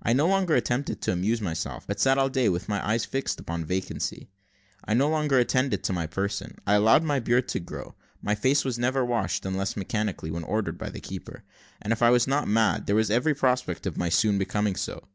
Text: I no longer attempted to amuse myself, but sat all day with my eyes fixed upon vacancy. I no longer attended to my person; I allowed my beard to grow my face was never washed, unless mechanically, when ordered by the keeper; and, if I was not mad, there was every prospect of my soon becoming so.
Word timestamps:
I 0.00 0.12
no 0.12 0.28
longer 0.28 0.54
attempted 0.54 1.00
to 1.00 1.10
amuse 1.10 1.40
myself, 1.40 1.84
but 1.84 1.98
sat 1.98 2.16
all 2.16 2.28
day 2.28 2.48
with 2.48 2.68
my 2.68 2.88
eyes 2.88 3.04
fixed 3.04 3.40
upon 3.40 3.64
vacancy. 3.64 4.30
I 4.84 4.94
no 4.94 5.08
longer 5.08 5.36
attended 5.36 5.82
to 5.82 5.92
my 5.92 6.06
person; 6.06 6.54
I 6.64 6.74
allowed 6.74 7.02
my 7.02 7.18
beard 7.18 7.48
to 7.48 7.58
grow 7.58 7.96
my 8.22 8.36
face 8.36 8.64
was 8.64 8.78
never 8.78 9.04
washed, 9.04 9.44
unless 9.44 9.76
mechanically, 9.76 10.30
when 10.30 10.44
ordered 10.44 10.78
by 10.78 10.90
the 10.90 11.00
keeper; 11.00 11.42
and, 11.82 11.92
if 11.92 12.02
I 12.02 12.10
was 12.10 12.28
not 12.28 12.46
mad, 12.46 12.86
there 12.86 12.94
was 12.94 13.10
every 13.10 13.34
prospect 13.34 13.84
of 13.84 13.96
my 13.96 14.10
soon 14.10 14.38
becoming 14.38 14.76
so. 14.76 15.08